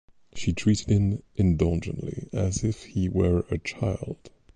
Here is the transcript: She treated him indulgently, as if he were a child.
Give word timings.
She 0.33 0.51
treated 0.51 0.89
him 0.89 1.21
indulgently, 1.35 2.27
as 2.33 2.63
if 2.63 2.85
he 2.85 3.07
were 3.07 3.45
a 3.51 3.59
child. 3.59 4.31